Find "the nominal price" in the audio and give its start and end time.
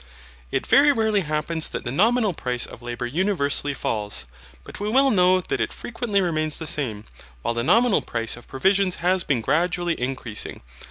1.85-2.65, 7.53-8.35